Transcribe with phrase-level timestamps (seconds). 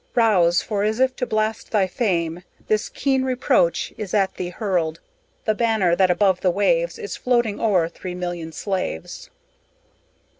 [0.15, 0.63] Rouse!
[0.63, 4.99] for, as if to blast thy fame, This keen reproach is at thee hurled;
[5.45, 9.29] The banner that above the waves, Is floating o'er three million slaves."